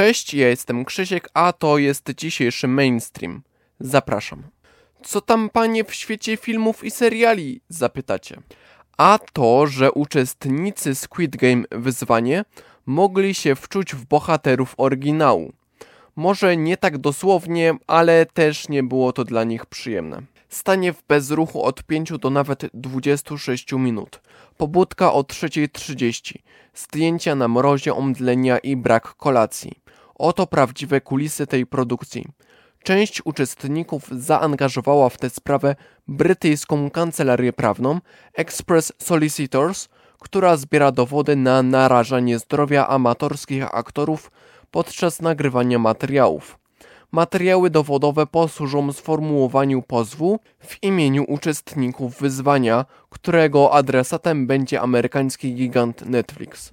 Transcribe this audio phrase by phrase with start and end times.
[0.00, 3.42] Cześć, ja jestem Krzysiek, a to jest dzisiejszy mainstream.
[3.80, 4.42] Zapraszam.
[5.02, 7.60] Co tam panie w świecie filmów i seriali?
[7.68, 8.40] Zapytacie.
[8.98, 12.44] A to, że uczestnicy Squid Game wyzwanie
[12.86, 15.52] mogli się wczuć w bohaterów oryginału.
[16.16, 20.22] Może nie tak dosłownie, ale też nie było to dla nich przyjemne.
[20.48, 24.20] Stanie w bezruchu od 5 do nawet 26 minut.
[24.56, 26.34] Pobudka o 3.30.
[26.74, 29.79] Zdjęcia na mrozie, omdlenia i brak kolacji.
[30.20, 32.26] Oto prawdziwe kulisy tej produkcji.
[32.82, 35.76] Część uczestników zaangażowała w tę sprawę
[36.08, 38.00] brytyjską kancelarię prawną
[38.34, 39.88] Express Solicitors,
[40.18, 44.30] która zbiera dowody na narażanie zdrowia amatorskich aktorów
[44.70, 46.58] podczas nagrywania materiałów.
[47.12, 56.72] Materiały dowodowe posłużą sformułowaniu pozwu w imieniu uczestników wyzwania, którego adresatem będzie amerykański gigant Netflix.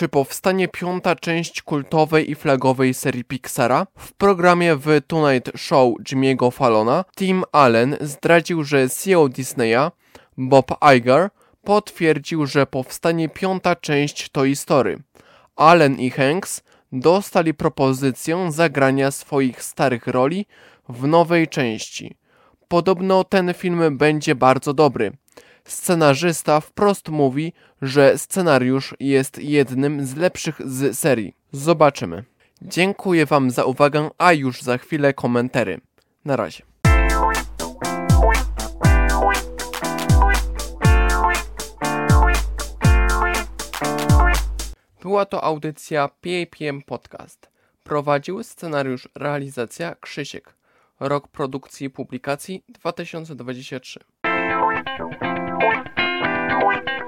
[0.00, 3.86] Czy powstanie piąta część kultowej i flagowej serii Pixara.
[3.98, 9.90] W programie The Tonight Show Jimmy'ego Fallona Tim Allen zdradził, że CEO Disneya,
[10.36, 11.28] Bob Iger,
[11.64, 15.02] potwierdził, że powstanie piąta część Toy Story.
[15.56, 16.62] Allen i Hanks
[16.92, 20.46] dostali propozycję zagrania swoich starych roli
[20.88, 22.16] w nowej części.
[22.68, 25.12] Podobno ten film będzie bardzo dobry.
[25.64, 31.34] Scenarzysta wprost mówi, że scenariusz jest jednym z lepszych z serii.
[31.52, 32.24] Zobaczymy.
[32.62, 35.80] Dziękuję Wam za uwagę, a już za chwilę komentary.
[36.24, 36.62] Na razie.
[45.02, 47.50] Była to audycja PAPM Podcast.
[47.84, 50.54] Prowadził scenariusz realizacja Krzysiek.
[51.00, 54.00] Rok produkcji i publikacji 2023.
[54.86, 56.99] Point.